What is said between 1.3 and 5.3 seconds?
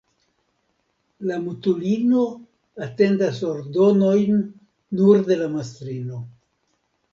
La mutulino atendas ordonojn nur